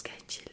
sketchy 0.00 0.49